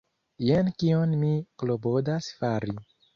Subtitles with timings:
[0.45, 1.29] Jen kion mi
[1.65, 2.75] klopodas fari.